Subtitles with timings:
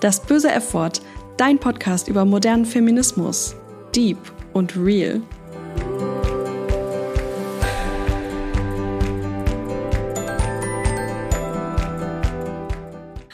[0.00, 1.02] Das böse F-Wort,
[1.36, 3.54] dein Podcast über modernen Feminismus.
[3.94, 4.16] Deep
[4.54, 5.20] und real.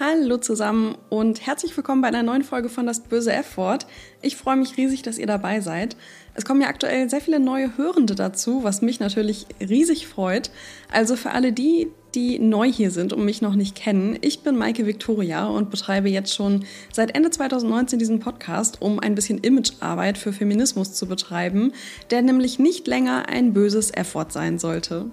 [0.00, 3.86] Hallo zusammen und herzlich willkommen bei einer neuen Folge von Das böse F-Wort.
[4.21, 5.96] Ich freue mich riesig, dass ihr dabei seid.
[6.35, 10.50] Es kommen ja aktuell sehr viele neue Hörende dazu, was mich natürlich riesig freut.
[10.90, 14.57] Also für alle die, die neu hier sind und mich noch nicht kennen, ich bin
[14.57, 20.16] Maike Victoria und betreibe jetzt schon seit Ende 2019 diesen Podcast, um ein bisschen Imagearbeit
[20.16, 21.72] für Feminismus zu betreiben,
[22.10, 25.10] der nämlich nicht länger ein böses Effort sein sollte.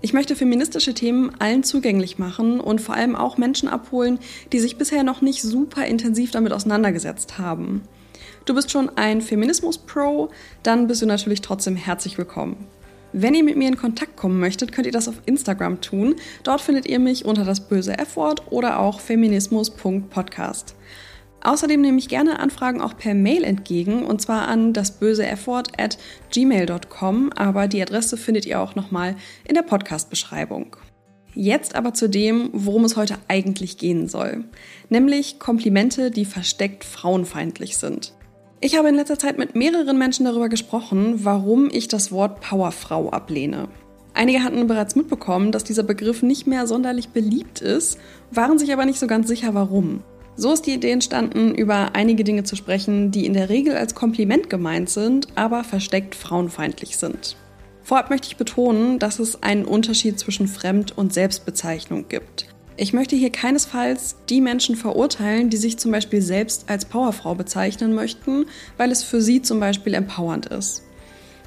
[0.00, 4.18] Ich möchte feministische Themen allen zugänglich machen und vor allem auch Menschen abholen,
[4.50, 7.82] die sich bisher noch nicht super intensiv damit auseinandergesetzt haben.
[8.46, 10.30] Du bist schon ein Feminismus-Pro,
[10.62, 12.66] dann bist du natürlich trotzdem herzlich willkommen.
[13.12, 16.14] Wenn ihr mit mir in Kontakt kommen möchtet, könnt ihr das auf Instagram tun.
[16.44, 20.76] Dort findet ihr mich unter das böse F-Wort oder auch feminismus.podcast.
[21.42, 25.80] Außerdem nehme ich gerne Anfragen auch per Mail entgegen und zwar an das böse F-Wort
[25.80, 25.98] at
[26.30, 29.16] gmail.com, aber die Adresse findet ihr auch nochmal
[29.48, 30.76] in der Podcast-Beschreibung.
[31.34, 34.44] Jetzt aber zu dem, worum es heute eigentlich gehen soll,
[34.88, 38.12] nämlich Komplimente, die versteckt frauenfeindlich sind.
[38.62, 43.08] Ich habe in letzter Zeit mit mehreren Menschen darüber gesprochen, warum ich das Wort Powerfrau
[43.08, 43.68] ablehne.
[44.12, 47.98] Einige hatten bereits mitbekommen, dass dieser Begriff nicht mehr sonderlich beliebt ist,
[48.30, 50.02] waren sich aber nicht so ganz sicher, warum.
[50.36, 53.94] So ist die Idee entstanden, über einige Dinge zu sprechen, die in der Regel als
[53.94, 57.36] Kompliment gemeint sind, aber versteckt frauenfeindlich sind.
[57.82, 62.46] Vorab möchte ich betonen, dass es einen Unterschied zwischen Fremd- und Selbstbezeichnung gibt.
[62.76, 67.94] Ich möchte hier keinesfalls die Menschen verurteilen, die sich zum Beispiel selbst als Powerfrau bezeichnen
[67.94, 68.46] möchten,
[68.76, 70.82] weil es für sie zum Beispiel empowernd ist.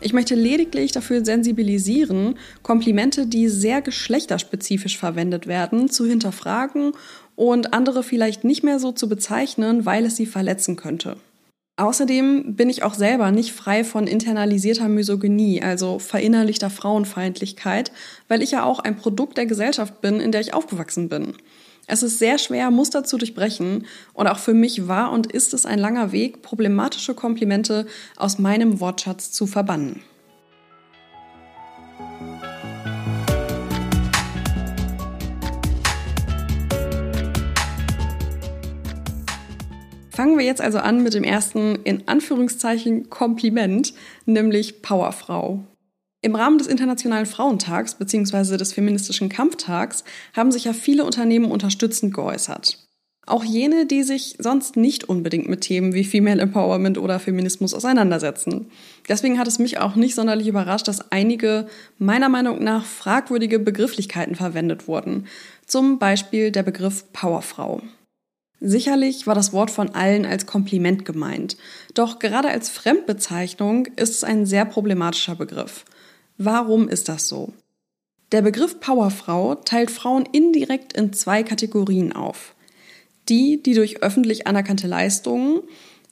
[0.02, 6.92] Ich möchte lediglich dafür sensibilisieren, Komplimente, die sehr geschlechterspezifisch verwendet werden, zu hinterfragen
[7.36, 11.16] und andere vielleicht nicht mehr so zu bezeichnen, weil es sie verletzen könnte.
[11.76, 17.92] Außerdem bin ich auch selber nicht frei von internalisierter Misogynie, also verinnerlichter Frauenfeindlichkeit,
[18.28, 21.34] weil ich ja auch ein Produkt der Gesellschaft bin, in der ich aufgewachsen bin.
[21.88, 25.66] Es ist sehr schwer, Muster zu durchbrechen und auch für mich war und ist es
[25.66, 30.02] ein langer Weg, problematische Komplimente aus meinem Wortschatz zu verbannen.
[40.14, 43.96] Fangen wir jetzt also an mit dem ersten, in Anführungszeichen, Kompliment,
[44.28, 45.64] nämlich Powerfrau.
[46.22, 48.58] Im Rahmen des Internationalen Frauentags bzw.
[48.58, 50.04] des Feministischen Kampftags
[50.34, 52.78] haben sich ja viele Unternehmen unterstützend geäußert.
[53.26, 58.68] Auch jene, die sich sonst nicht unbedingt mit Themen wie Female Empowerment oder Feminismus auseinandersetzen.
[59.10, 61.66] Deswegen hat es mich auch nicht sonderlich überrascht, dass einige
[61.98, 65.26] meiner Meinung nach fragwürdige Begrifflichkeiten verwendet wurden.
[65.66, 67.82] Zum Beispiel der Begriff Powerfrau.
[68.66, 71.58] Sicherlich war das Wort von allen als Kompliment gemeint,
[71.96, 75.84] doch gerade als Fremdbezeichnung ist es ein sehr problematischer Begriff.
[76.38, 77.52] Warum ist das so?
[78.32, 82.56] Der Begriff Powerfrau teilt Frauen indirekt in zwei Kategorien auf.
[83.28, 85.60] Die, die durch öffentlich anerkannte Leistungen,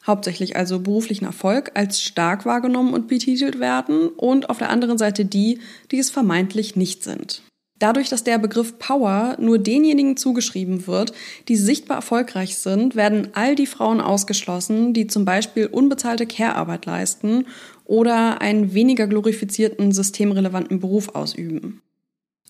[0.05, 5.23] hauptsächlich also beruflichen Erfolg, als stark wahrgenommen und betitelt werden und auf der anderen Seite
[5.23, 5.59] die,
[5.89, 7.43] die es vermeintlich nicht sind.
[7.81, 11.13] Dadurch, dass der Begriff Power nur denjenigen zugeschrieben wird,
[11.47, 17.47] die sichtbar erfolgreich sind, werden all die Frauen ausgeschlossen, die zum Beispiel unbezahlte Care-Arbeit leisten
[17.85, 21.81] oder einen weniger glorifizierten systemrelevanten Beruf ausüben.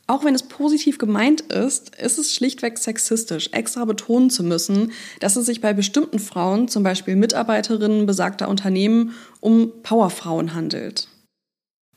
[0.06, 4.92] Auch wenn es positiv gemeint ist, ist es schlichtweg sexistisch, extra betonen zu müssen,
[5.22, 11.08] dass es sich bei bestimmten Frauen, zum Beispiel Mitarbeiterinnen besagter Unternehmen, um Powerfrauen handelt.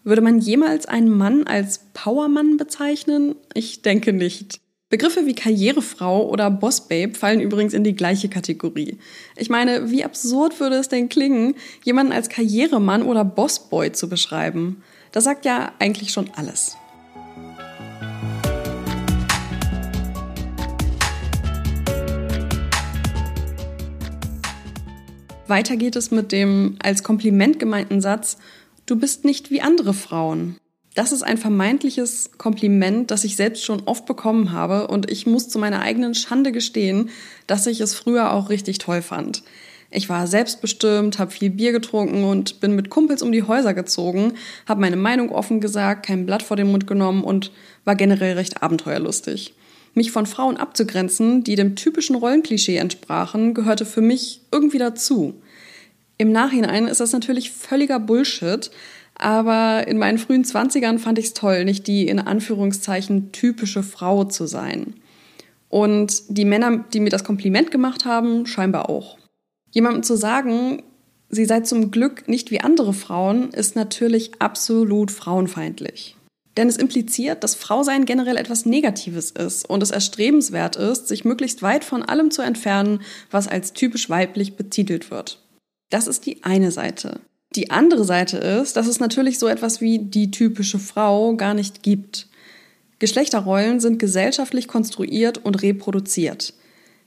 [0.06, 3.36] Würde man jemals einen Mann als Powermann bezeichnen?
[3.54, 4.60] Ich denke nicht.
[4.90, 8.98] Begriffe wie Karrierefrau oder Bossbabe fallen übrigens in die gleiche Kategorie.
[9.34, 11.54] Ich meine, wie absurd würde es denn klingen,
[11.84, 14.82] jemanden als Karrieremann oder Bossboy zu beschreiben?
[15.10, 16.76] Das sagt ja eigentlich schon alles.
[25.46, 28.36] Weiter geht es mit dem als Kompliment gemeinten Satz,
[28.86, 30.56] du bist nicht wie andere Frauen.
[30.94, 35.48] Das ist ein vermeintliches Kompliment, das ich selbst schon oft bekommen habe und ich muss
[35.48, 37.10] zu meiner eigenen Schande gestehen,
[37.48, 39.42] dass ich es früher auch richtig toll fand.
[39.90, 44.34] Ich war selbstbestimmt, habe viel Bier getrunken und bin mit Kumpels um die Häuser gezogen,
[44.66, 47.52] habe meine Meinung offen gesagt, kein Blatt vor den Mund genommen und
[47.84, 49.54] war generell recht abenteuerlustig.
[49.94, 55.34] Mich von Frauen abzugrenzen, die dem typischen Rollenklischee entsprachen, gehörte für mich irgendwie dazu.
[56.16, 58.70] Im Nachhinein ist das natürlich völliger Bullshit,
[59.16, 64.24] aber in meinen frühen Zwanzigern fand ich es toll, nicht die in Anführungszeichen typische Frau
[64.24, 64.94] zu sein.
[65.68, 69.18] Und die Männer, die mir das Kompliment gemacht haben, scheinbar auch.
[69.72, 70.82] Jemandem zu sagen,
[71.30, 76.16] sie sei zum Glück nicht wie andere Frauen, ist natürlich absolut frauenfeindlich.
[76.56, 81.62] Denn es impliziert, dass Frausein generell etwas Negatives ist und es erstrebenswert ist, sich möglichst
[81.62, 83.00] weit von allem zu entfernen,
[83.32, 85.43] was als typisch weiblich betitelt wird.
[85.90, 87.20] Das ist die eine Seite.
[87.54, 91.82] Die andere Seite ist, dass es natürlich so etwas wie die typische Frau gar nicht
[91.82, 92.28] gibt.
[92.98, 96.54] Geschlechterrollen sind gesellschaftlich konstruiert und reproduziert.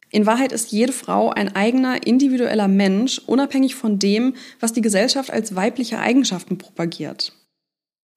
[0.09, 5.31] In Wahrheit ist jede Frau ein eigener, individueller Mensch, unabhängig von dem, was die Gesellschaft
[5.31, 7.33] als weibliche Eigenschaften propagiert.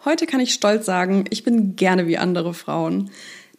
[0.05, 3.11] Heute kann ich stolz sagen, ich bin gerne wie andere Frauen.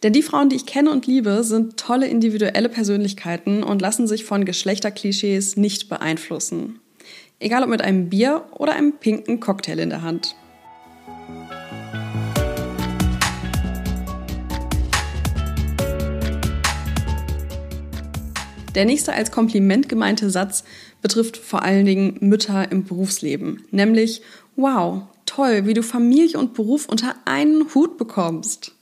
[0.01, 4.25] Denn die Frauen, die ich kenne und liebe, sind tolle individuelle Persönlichkeiten und lassen sich
[4.25, 6.80] von Geschlechterklischees nicht beeinflussen.
[7.41, 10.35] Egal ob mit einem Bier oder einem pinken Cocktail in der Hand.
[18.75, 20.63] Der nächste als Kompliment gemeinte Satz
[21.01, 24.21] betrifft vor allen Dingen Mütter im Berufsleben, nämlich
[24.55, 28.73] Wow, toll, wie du Familie und Beruf unter einen Hut bekommst.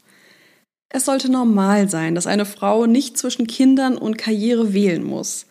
[0.90, 5.46] Es sollte normal sein, dass eine Frau nicht zwischen Kindern und Karriere wählen muss.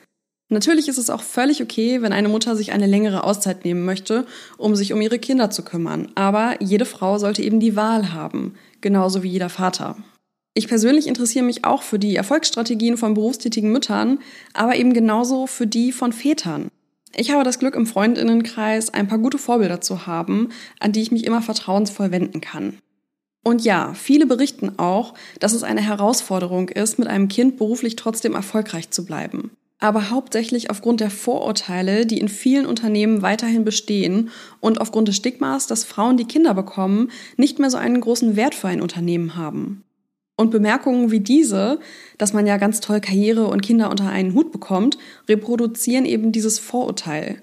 [0.50, 4.26] Natürlich ist es auch völlig okay, wenn eine Mutter sich eine längere Auszeit nehmen möchte,
[4.56, 6.10] um sich um ihre Kinder zu kümmern.
[6.14, 9.96] Aber jede Frau sollte eben die Wahl haben, genauso wie jeder Vater.
[10.54, 14.18] Ich persönlich interessiere mich auch für die Erfolgsstrategien von berufstätigen Müttern,
[14.54, 16.68] aber eben genauso für die von Vätern.
[17.14, 20.48] Ich habe das Glück, im Freundinnenkreis ein paar gute Vorbilder zu haben,
[20.80, 22.78] an die ich mich immer vertrauensvoll wenden kann.
[23.44, 28.34] Und ja, viele berichten auch, dass es eine Herausforderung ist, mit einem Kind beruflich trotzdem
[28.34, 29.52] erfolgreich zu bleiben.
[29.80, 34.30] Aber hauptsächlich aufgrund der Vorurteile, die in vielen Unternehmen weiterhin bestehen
[34.60, 38.56] und aufgrund des Stigmas, dass Frauen, die Kinder bekommen, nicht mehr so einen großen Wert
[38.56, 39.84] für ein Unternehmen haben.
[40.36, 41.80] Und Bemerkungen wie diese,
[42.16, 44.98] dass man ja ganz toll Karriere und Kinder unter einen Hut bekommt,
[45.28, 47.42] reproduzieren eben dieses Vorurteil.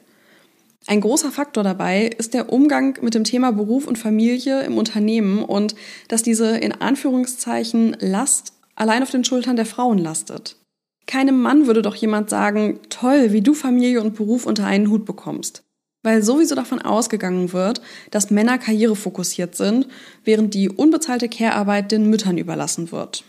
[0.88, 5.44] Ein großer Faktor dabei ist der Umgang mit dem Thema Beruf und Familie im Unternehmen
[5.44, 5.76] und
[6.10, 10.58] dass diese in Anführungszeichen Last allein auf den Schultern der Frauen lastet.
[11.08, 15.06] Keinem Mann würde doch jemand sagen, toll, wie du Familie und Beruf unter einen Hut
[15.06, 15.66] bekommst
[16.06, 17.82] weil sowieso davon ausgegangen wird,
[18.12, 19.88] dass Männer karrierefokussiert sind,
[20.24, 23.24] während die unbezahlte Care-Arbeit den Müttern überlassen wird.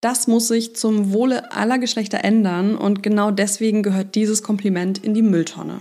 [0.00, 5.12] Das muss sich zum Wohle aller Geschlechter ändern und genau deswegen gehört dieses Kompliment in
[5.12, 5.80] die Mülltonne.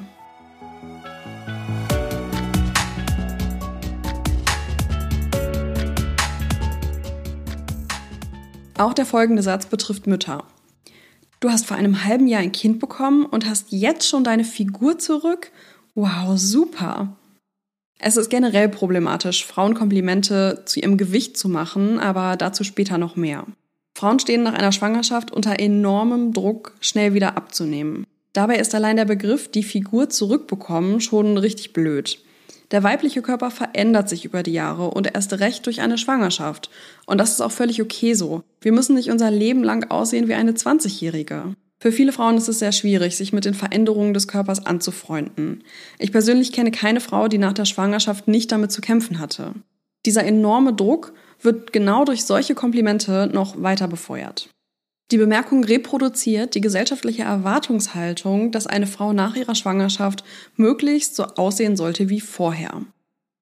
[8.77, 10.43] Auch der folgende Satz betrifft Mütter.
[11.39, 14.97] Du hast vor einem halben Jahr ein Kind bekommen und hast jetzt schon deine Figur
[14.99, 15.51] zurück
[15.97, 17.15] Wow, super.
[17.99, 23.15] Es ist generell problematisch, Frauen Komplimente zu ihrem Gewicht zu machen, aber dazu später noch
[23.15, 23.45] mehr.
[23.97, 28.05] Frauen stehen nach einer Schwangerschaft unter enormem Druck, schnell wieder abzunehmen.
[28.33, 32.19] Dabei ist allein der Begriff die Figur zurückbekommen schon richtig blöd.
[32.75, 36.69] Der weibliche Körper verändert sich über die Jahre und erst recht durch eine Schwangerschaft.
[37.05, 38.43] Und das ist auch völlig okay so.
[38.59, 41.55] Wir müssen nicht unser Leben lang aussehen wie eine 20-Jährige.
[41.79, 45.63] Für viele Frauen ist es sehr schwierig, sich mit den Veränderungen des Körpers anzufreunden.
[45.99, 49.53] Ich persönlich kenne keine Frau, die nach der Schwangerschaft nicht damit zu kämpfen hatte.
[50.05, 54.49] Dieser enorme Druck wird genau durch solche Komplimente noch weiter befeuert.
[55.11, 60.23] Die Bemerkung reproduziert die gesellschaftliche Erwartungshaltung, dass eine Frau nach ihrer Schwangerschaft
[60.55, 62.81] möglichst so aussehen sollte wie vorher.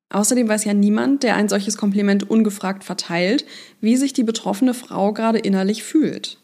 [0.10, 3.46] Außerdem weiß ja niemand, der ein solches Kompliment ungefragt verteilt,
[3.82, 6.38] wie sich die betroffene Frau gerade innerlich fühlt.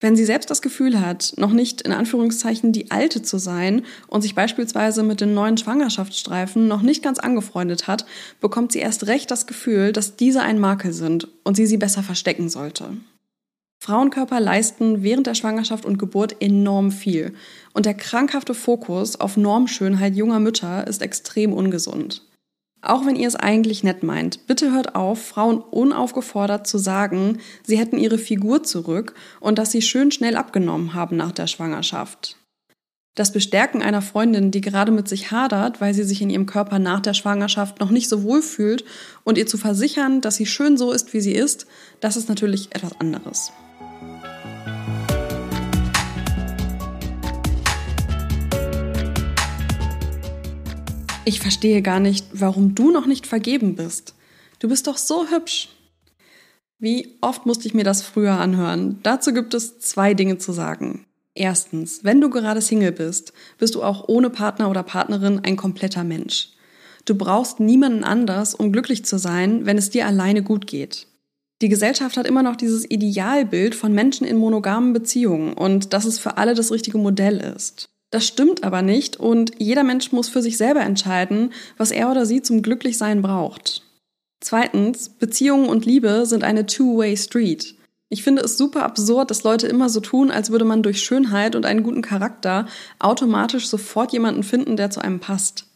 [0.00, 4.22] Wenn sie selbst das Gefühl hat, noch nicht in Anführungszeichen die Alte zu sein und
[4.22, 8.04] sich beispielsweise mit den neuen Schwangerschaftsstreifen noch nicht ganz angefreundet hat,
[8.40, 12.02] bekommt sie erst recht das Gefühl, dass diese ein Makel sind und sie sie besser
[12.02, 12.96] verstecken sollte.
[13.84, 17.34] Frauenkörper leisten während der Schwangerschaft und Geburt enorm viel
[17.74, 22.22] und der krankhafte Fokus auf Normschönheit junger Mütter ist extrem ungesund.
[22.80, 27.76] Auch wenn ihr es eigentlich nett meint, bitte hört auf, Frauen unaufgefordert zu sagen, sie
[27.76, 32.38] hätten ihre Figur zurück und dass sie schön schnell abgenommen haben nach der Schwangerschaft.
[33.14, 36.78] Das Bestärken einer Freundin, die gerade mit sich hadert, weil sie sich in ihrem Körper
[36.78, 38.86] nach der Schwangerschaft noch nicht so wohl fühlt,
[39.24, 41.66] und ihr zu versichern, dass sie schön so ist, wie sie ist,
[42.00, 43.52] das ist natürlich etwas anderes.
[51.26, 54.14] Ich verstehe gar nicht, warum du noch nicht vergeben bist.
[54.58, 55.70] Du bist doch so hübsch.
[56.78, 58.98] Wie oft musste ich mir das früher anhören?
[59.02, 61.06] Dazu gibt es zwei Dinge zu sagen.
[61.34, 66.04] Erstens, wenn du gerade Single bist, bist du auch ohne Partner oder Partnerin ein kompletter
[66.04, 66.50] Mensch.
[67.06, 71.06] Du brauchst niemanden anders, um glücklich zu sein, wenn es dir alleine gut geht.
[71.62, 76.18] Die Gesellschaft hat immer noch dieses Idealbild von Menschen in monogamen Beziehungen und dass es
[76.18, 77.88] für alle das richtige Modell ist.
[78.14, 82.26] Das stimmt aber nicht und jeder Mensch muss für sich selber entscheiden, was er oder
[82.26, 83.82] sie zum Glücklichsein braucht.
[84.40, 87.74] Zweitens, Beziehungen und Liebe sind eine Two-Way Street.
[88.10, 91.56] Ich finde es super absurd, dass Leute immer so tun, als würde man durch Schönheit
[91.56, 92.68] und einen guten Charakter
[93.00, 95.66] automatisch sofort jemanden finden, der zu einem passt.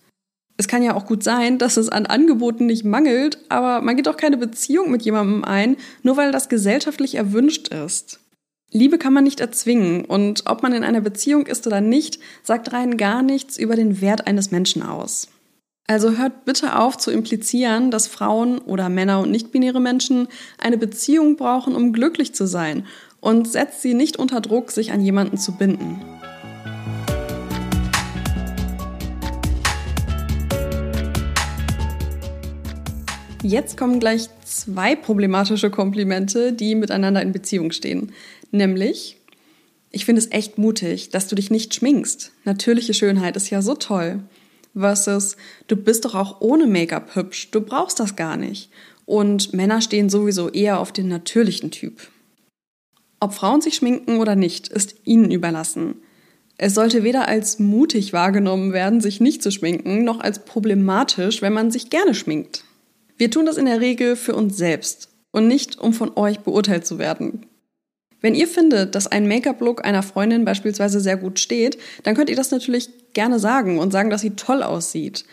[0.56, 4.06] Es kann ja auch gut sein, dass es an Angeboten nicht mangelt, aber man geht
[4.06, 8.20] doch keine Beziehung mit jemandem ein, nur weil das gesellschaftlich erwünscht ist.
[8.70, 12.72] Liebe kann man nicht erzwingen und ob man in einer Beziehung ist oder nicht, sagt
[12.74, 15.28] rein gar nichts über den Wert eines Menschen aus.
[15.86, 21.36] Also hört bitte auf zu implizieren, dass Frauen oder Männer und nicht-binäre Menschen eine Beziehung
[21.36, 22.84] brauchen, um glücklich zu sein
[23.20, 26.02] und setzt sie nicht unter Druck, sich an jemanden zu binden.
[33.42, 38.12] Jetzt kommen gleich zwei problematische Komplimente, die miteinander in Beziehung stehen.
[38.50, 39.20] Nämlich,
[39.90, 42.32] ich finde es echt mutig, dass du dich nicht schminkst.
[42.44, 44.22] Natürliche Schönheit ist ja so toll
[44.74, 45.36] versus
[45.66, 48.70] du bist doch auch ohne Make-up hübsch, du brauchst das gar nicht.
[49.04, 52.10] Und Männer stehen sowieso eher auf den natürlichen Typ.
[53.20, 55.96] Ob Frauen sich schminken oder nicht, ist ihnen überlassen.
[56.58, 61.52] Es sollte weder als mutig wahrgenommen werden, sich nicht zu schminken, noch als problematisch, wenn
[61.52, 62.64] man sich gerne schminkt.
[63.16, 66.86] Wir tun das in der Regel für uns selbst und nicht, um von euch beurteilt
[66.86, 67.46] zu werden.
[68.20, 72.34] Wenn ihr findet, dass ein Make-up-Look einer Freundin beispielsweise sehr gut steht, dann könnt ihr
[72.34, 75.24] das natürlich gerne sagen und sagen, dass sie toll aussieht.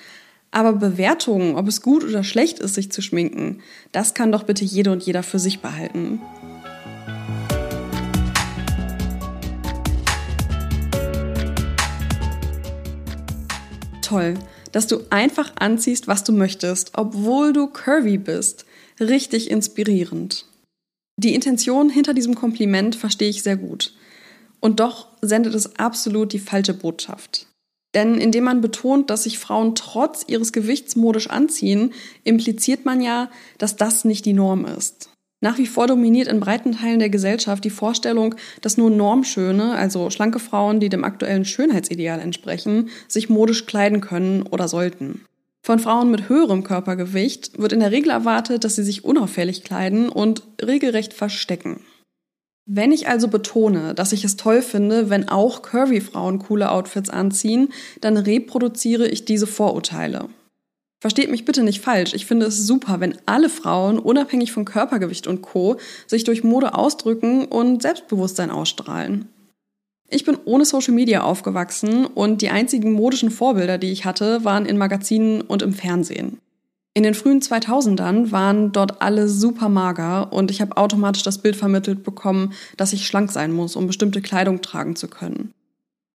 [0.52, 3.62] Aber Bewertungen, ob es gut oder schlecht ist, sich zu schminken,
[3.92, 6.22] das kann doch bitte jede und jeder für sich behalten.
[14.04, 14.36] Toll,
[14.72, 18.66] dass du einfach anziehst, was du möchtest, obwohl du curvy bist.
[19.00, 20.46] Richtig inspirierend.
[21.18, 23.94] Die Intention hinter diesem Kompliment verstehe ich sehr gut.
[24.60, 27.48] Und doch sendet es absolut die falsche Botschaft.
[27.94, 31.94] Denn indem man betont, dass sich Frauen trotz ihres Gewichts modisch anziehen,
[32.26, 35.10] impliziert man ja, dass das nicht die Norm ist.
[35.42, 40.10] Nach wie vor dominiert in breiten Teilen der Gesellschaft die Vorstellung, dass nur normschöne, also
[40.10, 45.24] schlanke Frauen, die dem aktuellen Schönheitsideal entsprechen, sich modisch kleiden können oder sollten.
[45.66, 50.10] Von Frauen mit höherem Körpergewicht wird in der Regel erwartet, dass sie sich unauffällig kleiden
[50.10, 51.82] und regelrecht verstecken.
[52.68, 57.10] Wenn ich also betone, dass ich es toll finde, wenn auch curvy Frauen coole Outfits
[57.10, 57.70] anziehen,
[58.00, 60.30] dann reproduziere ich diese Vorurteile.
[61.02, 65.26] Versteht mich bitte nicht falsch, ich finde es super, wenn alle Frauen, unabhängig von Körpergewicht
[65.26, 69.30] und Co., sich durch Mode ausdrücken und Selbstbewusstsein ausstrahlen.
[70.16, 74.66] Ich bin ohne Social Media aufgewachsen und die einzigen modischen Vorbilder, die ich hatte, waren
[74.66, 76.40] in Magazinen und im Fernsehen.
[76.94, 81.58] In den frühen 2000ern waren dort alle super mager und ich habe automatisch das Bild
[81.58, 85.54] vermittelt bekommen, dass ich schlank sein muss, um bestimmte Kleidung tragen zu können.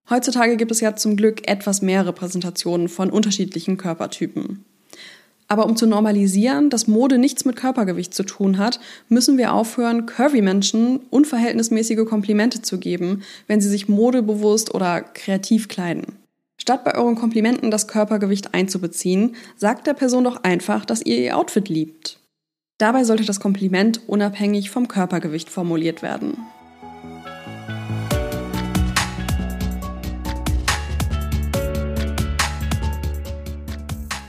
[0.09, 4.65] Heutzutage gibt es ja zum Glück etwas mehr Repräsentationen von unterschiedlichen Körpertypen.
[5.51, 8.79] Aber um zu normalisieren, dass Mode nichts mit Körpergewicht zu tun hat,
[9.09, 16.05] müssen wir aufhören, Curvy-Menschen unverhältnismäßige Komplimente zu geben, wenn sie sich modebewusst oder kreativ kleiden.
[16.55, 21.37] Statt bei euren Komplimenten das Körpergewicht einzubeziehen, sagt der Person doch einfach, dass ihr ihr
[21.37, 22.17] Outfit liebt.
[22.77, 26.37] Dabei sollte das Kompliment unabhängig vom Körpergewicht formuliert werden.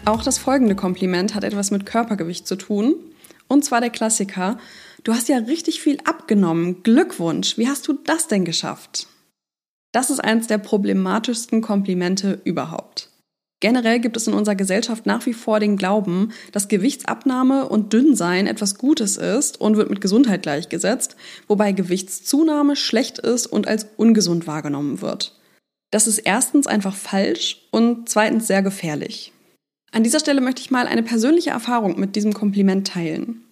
[0.04, 2.96] Auch das folgende Kompliment hat etwas mit Körpergewicht zu tun.
[3.46, 4.58] Und zwar der Klassiker.
[5.04, 6.82] Du hast ja richtig viel abgenommen.
[6.82, 7.56] Glückwunsch.
[7.56, 9.06] Wie hast du das denn geschafft?
[9.92, 13.10] Das ist eines der problematischsten Komplimente überhaupt.
[13.60, 18.48] Generell gibt es in unserer Gesellschaft nach wie vor den Glauben, dass Gewichtsabnahme und Dünnsein
[18.48, 21.14] etwas Gutes ist und wird mit Gesundheit gleichgesetzt,
[21.46, 25.38] wobei Gewichtszunahme schlecht ist und als ungesund wahrgenommen wird.
[25.92, 29.32] Das ist erstens einfach falsch und zweitens sehr gefährlich.
[29.92, 33.44] An dieser Stelle möchte ich mal eine persönliche Erfahrung mit diesem Kompliment teilen.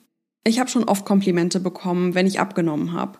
[0.43, 3.19] Ich habe schon oft Komplimente bekommen, wenn ich abgenommen habe.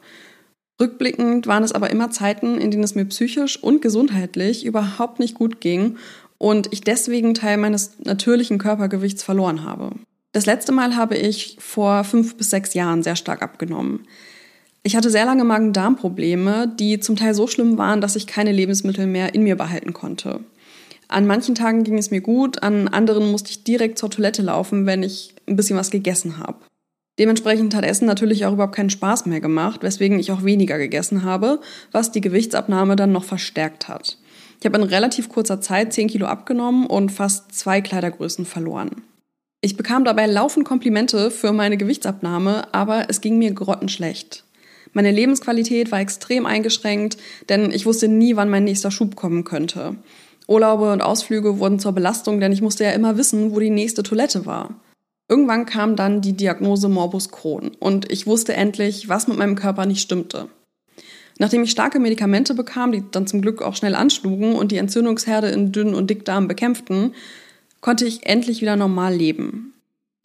[0.81, 5.35] Rückblickend waren es aber immer Zeiten, in denen es mir psychisch und gesundheitlich überhaupt nicht
[5.35, 5.99] gut ging
[6.39, 9.91] und ich deswegen Teil meines natürlichen Körpergewichts verloren habe.
[10.33, 14.07] Das letzte Mal habe ich vor fünf bis sechs Jahren sehr stark abgenommen.
[14.83, 19.07] Ich hatte sehr lange Magen-Darm-Probleme, die zum Teil so schlimm waren, dass ich keine Lebensmittel
[19.07, 20.41] mehr in mir behalten konnte.
[21.11, 24.87] An manchen Tagen ging es mir gut, an anderen musste ich direkt zur Toilette laufen,
[24.87, 26.59] wenn ich ein bisschen was gegessen habe.
[27.19, 31.25] Dementsprechend hat Essen natürlich auch überhaupt keinen Spaß mehr gemacht, weswegen ich auch weniger gegessen
[31.25, 34.19] habe, was die Gewichtsabnahme dann noch verstärkt hat.
[34.61, 39.03] Ich habe in relativ kurzer Zeit 10 Kilo abgenommen und fast zwei Kleidergrößen verloren.
[39.63, 44.45] Ich bekam dabei laufend Komplimente für meine Gewichtsabnahme, aber es ging mir grottenschlecht.
[44.93, 47.17] Meine Lebensqualität war extrem eingeschränkt,
[47.49, 49.97] denn ich wusste nie, wann mein nächster Schub kommen könnte.
[50.51, 54.03] Urlaube und Ausflüge wurden zur Belastung, denn ich musste ja immer wissen, wo die nächste
[54.03, 54.75] Toilette war.
[55.29, 59.87] Irgendwann kam dann die Diagnose Morbus Crohn und ich wusste endlich, was mit meinem Körper
[59.87, 60.49] nicht stimmte.
[61.39, 65.49] Nachdem ich starke Medikamente bekam, die dann zum Glück auch schnell anschlugen und die Entzündungsherde
[65.51, 67.15] in Dünn- und Dickdarm bekämpften,
[67.81, 69.73] konnte ich endlich wieder normal leben.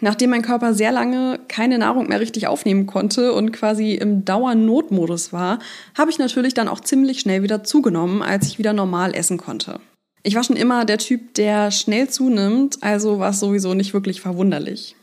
[0.02, 5.32] Nachdem mein Körper sehr lange keine Nahrung mehr richtig aufnehmen konnte und quasi im Dauernotmodus
[5.32, 5.60] war,
[5.96, 9.80] habe ich natürlich dann auch ziemlich schnell wieder zugenommen, als ich wieder normal essen konnte.
[10.26, 14.22] Ich war schon immer der Typ, der schnell zunimmt, also war es sowieso nicht wirklich
[14.22, 14.96] verwunderlich.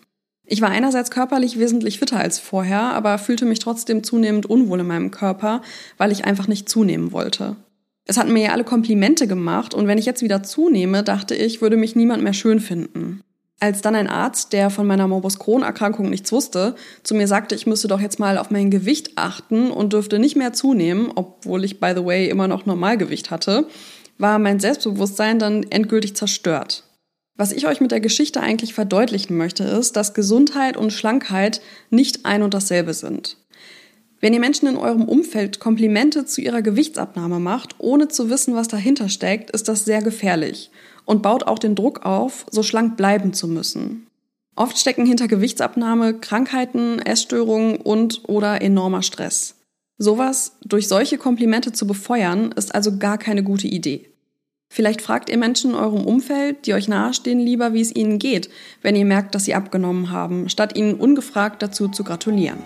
[0.44, 4.86] Ich war einerseits körperlich wesentlich fitter als vorher, aber fühlte mich trotzdem zunehmend unwohl in
[4.88, 5.62] meinem Körper,
[5.96, 7.54] weil ich einfach nicht zunehmen wollte.
[8.04, 11.62] Es hatten mir ja alle Komplimente gemacht und wenn ich jetzt wieder zunehme, dachte ich,
[11.62, 13.20] würde mich niemand mehr schön finden.
[13.60, 16.74] Als dann ein Arzt, der von meiner Morbus Crohn-Erkrankung nichts wusste,
[17.04, 20.34] zu mir sagte, ich müsste doch jetzt mal auf mein Gewicht achten und dürfte nicht
[20.34, 23.68] mehr zunehmen, obwohl ich, by the way, immer noch Normalgewicht hatte,
[24.22, 26.84] war mein Selbstbewusstsein dann endgültig zerstört.
[27.36, 31.60] Was ich euch mit der Geschichte eigentlich verdeutlichen möchte, ist, dass Gesundheit und Schlankheit
[31.90, 33.36] nicht ein und dasselbe sind.
[34.20, 38.68] Wenn ihr Menschen in eurem Umfeld Komplimente zu ihrer Gewichtsabnahme macht, ohne zu wissen, was
[38.68, 40.70] dahinter steckt, ist das sehr gefährlich
[41.04, 44.06] und baut auch den Druck auf, so schlank bleiben zu müssen.
[44.54, 49.56] Oft stecken hinter Gewichtsabnahme Krankheiten, Essstörungen und oder enormer Stress.
[49.98, 54.11] Sowas durch solche Komplimente zu befeuern, ist also gar keine gute Idee.
[54.74, 58.48] Vielleicht fragt ihr Menschen in eurem Umfeld, die euch nahestehen, lieber, wie es ihnen geht,
[58.80, 62.56] wenn ihr merkt, dass sie abgenommen haben, statt ihnen ungefragt dazu zu gratulieren.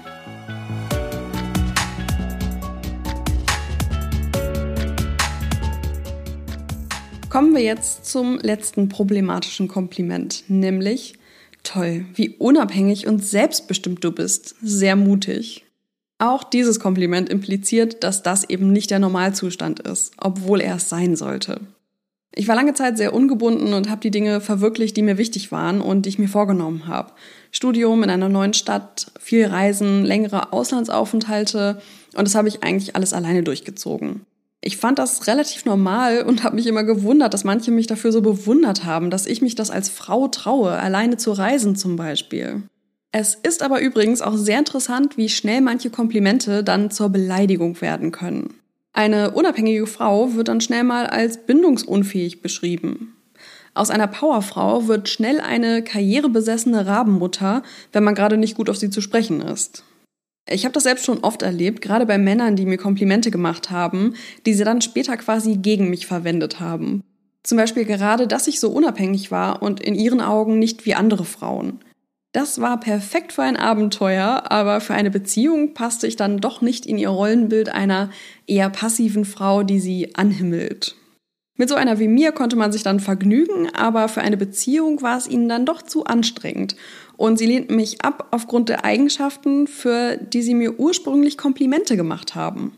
[7.29, 11.15] Kommen wir jetzt zum letzten problematischen Kompliment, nämlich
[11.65, 15.65] toll, wie unabhängig und selbstbestimmt du bist, sehr mutig.
[16.19, 21.17] Auch dieses Kompliment impliziert, dass das eben nicht der Normalzustand ist, obwohl er es sein
[21.17, 21.63] sollte.
[22.39, 25.81] Ich war lange Zeit sehr ungebunden und habe die Dinge verwirklicht, die mir wichtig waren
[25.81, 27.13] und die ich mir vorgenommen habe.
[27.51, 31.81] Studium in einer neuen Stadt, viel Reisen, längere Auslandsaufenthalte
[32.15, 34.27] und das habe ich eigentlich alles alleine durchgezogen.
[34.61, 38.21] Ich fand das relativ normal und habe mich immer gewundert, dass manche mich dafür so
[38.21, 42.65] bewundert haben, dass ich mich das als Frau traue, alleine zu reisen zum Beispiel.
[43.13, 48.13] Es ist aber übrigens auch sehr interessant, wie schnell manche Komplimente dann zur Beleidigung werden
[48.13, 48.61] können.
[48.97, 53.15] Eine unabhängige Frau wird dann schnell mal als bindungsunfähig beschrieben.
[53.75, 58.89] Aus einer Powerfrau wird schnell eine karrierebesessene Rabenmutter, wenn man gerade nicht gut auf sie
[58.89, 59.85] zu sprechen ist.
[60.49, 64.15] Ich habe das selbst schon oft erlebt, gerade bei Männern, die mir Komplimente gemacht haben,
[64.47, 67.03] die sie dann später quasi gegen mich verwendet haben.
[67.43, 71.27] Zum Beispiel gerade, dass ich so unabhängig war und in ihren Augen nicht wie andere
[71.27, 71.81] Frauen.
[72.37, 76.85] Das war perfekt für ein Abenteuer, aber für eine Beziehung passte ich dann doch nicht
[76.85, 78.11] in ihr Rollenbild einer
[78.47, 80.97] eher passiven Frau, die sie anhimmelt.
[81.57, 85.17] Mit so einer wie mir konnte man sich dann vergnügen, aber für eine Beziehung war
[85.17, 86.77] es ihnen dann doch zu anstrengend.
[87.17, 92.35] Und sie lehnten mich ab aufgrund der Eigenschaften, für die sie mir ursprünglich Komplimente gemacht
[92.35, 92.77] haben.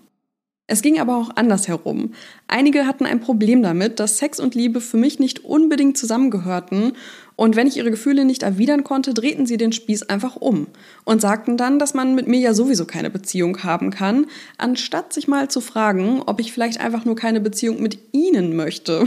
[0.70, 2.12] Es ging aber auch anders herum.
[2.46, 6.92] Einige hatten ein Problem damit, dass Sex und Liebe für mich nicht unbedingt zusammengehörten
[7.38, 10.66] und wenn ich ihre Gefühle nicht erwidern konnte, drehten sie den Spieß einfach um
[11.04, 15.28] und sagten dann, dass man mit mir ja sowieso keine Beziehung haben kann, anstatt sich
[15.28, 19.06] mal zu fragen, ob ich vielleicht einfach nur keine Beziehung mit ihnen möchte.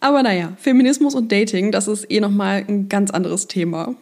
[0.00, 3.94] Aber naja, Feminismus und Dating, das ist eh nochmal ein ganz anderes Thema.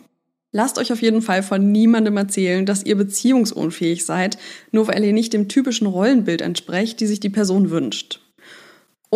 [0.53, 4.39] Lasst euch auf jeden Fall von niemandem erzählen, dass ihr beziehungsunfähig seid,
[4.71, 8.21] nur weil ihr nicht dem typischen Rollenbild entsprecht, die sich die Person wünscht.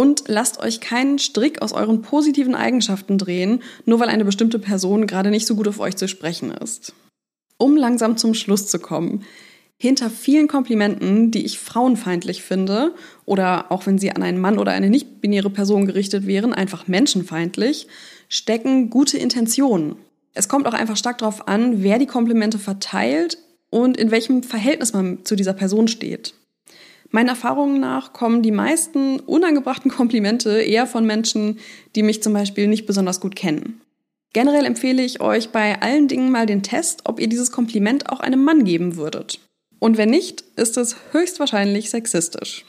[0.00, 5.06] Und lasst euch keinen Strick aus euren positiven Eigenschaften drehen, nur weil eine bestimmte Person
[5.06, 6.94] gerade nicht so gut auf euch zu sprechen ist.
[7.58, 9.24] Um langsam zum Schluss zu kommen.
[9.76, 12.94] Hinter vielen Komplimenten, die ich frauenfeindlich finde,
[13.26, 17.86] oder auch wenn sie an einen Mann oder eine nicht-binäre Person gerichtet wären, einfach menschenfeindlich,
[18.28, 19.96] stecken gute Intentionen
[20.34, 23.38] es kommt auch einfach stark darauf an, wer die Komplimente verteilt
[23.70, 26.34] und in welchem Verhältnis man zu dieser Person steht.
[27.10, 31.58] Meinen Erfahrungen nach kommen die meisten unangebrachten Komplimente eher von Menschen,
[31.96, 33.80] die mich zum Beispiel nicht besonders gut kennen.
[34.32, 38.20] Generell empfehle ich euch bei allen Dingen mal den Test, ob ihr dieses Kompliment auch
[38.20, 39.40] einem Mann geben würdet.
[39.80, 42.64] Und wenn nicht, ist es höchstwahrscheinlich sexistisch.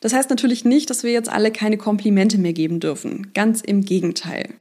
[0.00, 3.32] Das heißt natürlich nicht, dass wir jetzt alle keine Komplimente mehr geben dürfen.
[3.34, 4.54] Ganz im Gegenteil.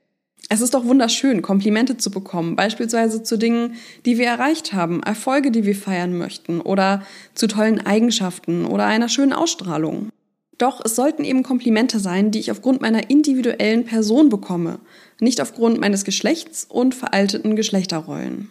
[0.50, 3.76] Es ist doch wunderschön, Komplimente zu bekommen, beispielsweise zu Dingen,
[4.06, 7.04] die wir erreicht haben, Erfolge, die wir feiern möchten oder
[7.34, 10.10] zu tollen Eigenschaften oder einer schönen Ausstrahlung.
[10.58, 14.80] Doch es sollten eben Komplimente sein, die ich aufgrund meiner individuellen Person bekomme,
[15.20, 18.50] nicht aufgrund meines Geschlechts und veralteten Geschlechterrollen.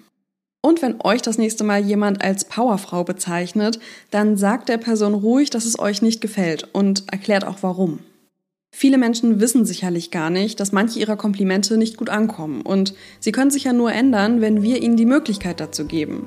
[0.61, 5.51] Und wenn euch das nächste Mal jemand als Powerfrau bezeichnet, dann sagt der Person ruhig,
[5.51, 7.99] dass es euch nicht gefällt und erklärt auch warum.
[8.75, 13.31] Viele Menschen wissen sicherlich gar nicht, dass manche ihrer Komplimente nicht gut ankommen und sie
[13.31, 16.27] können sich ja nur ändern, wenn wir ihnen die Möglichkeit dazu geben.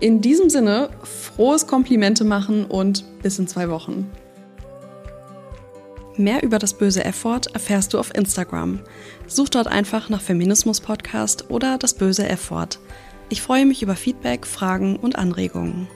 [0.00, 4.10] In diesem Sinne, frohes Komplimente machen und bis in zwei Wochen.
[6.16, 8.80] Mehr über das böse F-Wort erfährst du auf Instagram.
[9.26, 12.80] Such dort einfach nach Feminismus Podcast oder das böse F-Wort.
[13.28, 15.88] Ich freue mich über Feedback, Fragen und Anregungen.